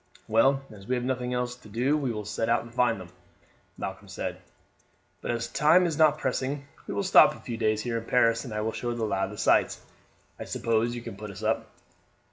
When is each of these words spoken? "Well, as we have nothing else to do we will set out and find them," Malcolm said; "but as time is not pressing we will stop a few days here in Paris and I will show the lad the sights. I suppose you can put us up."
"Well, 0.27 0.63
as 0.71 0.87
we 0.87 0.95
have 0.95 1.03
nothing 1.03 1.31
else 1.31 1.55
to 1.55 1.69
do 1.69 1.95
we 1.95 2.11
will 2.11 2.25
set 2.25 2.49
out 2.49 2.63
and 2.63 2.73
find 2.73 2.99
them," 2.99 3.09
Malcolm 3.77 4.07
said; 4.07 4.39
"but 5.21 5.29
as 5.29 5.45
time 5.47 5.85
is 5.85 5.95
not 5.95 6.17
pressing 6.17 6.65
we 6.87 6.93
will 6.95 7.03
stop 7.03 7.35
a 7.35 7.39
few 7.39 7.55
days 7.55 7.83
here 7.83 7.99
in 7.99 8.05
Paris 8.05 8.43
and 8.43 8.51
I 8.51 8.61
will 8.61 8.71
show 8.71 8.95
the 8.95 9.05
lad 9.05 9.29
the 9.29 9.37
sights. 9.37 9.79
I 10.39 10.45
suppose 10.45 10.95
you 10.95 11.03
can 11.03 11.17
put 11.17 11.29
us 11.29 11.43
up." 11.43 11.67